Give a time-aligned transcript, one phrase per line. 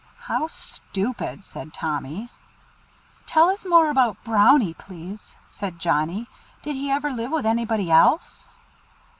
[0.21, 2.29] "How stupid!" said Tommy.
[3.27, 6.25] "Tell us more about Brownie, please," said Johnnie,
[6.63, 8.49] "Did he ever live with anybody else?"